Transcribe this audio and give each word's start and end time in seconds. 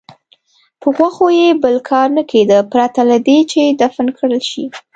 په 0.81 0.87
غوښو 0.95 1.25
یې 1.39 1.49
بل 1.63 1.75
کار 1.89 2.07
نه 2.17 2.23
کېده 2.31 2.59
پرته 2.71 3.01
له 3.09 3.17
دې 3.27 3.39
چې 3.51 3.61
دفن 3.81 4.07
کړل 4.17 4.41
شي. 4.49 4.65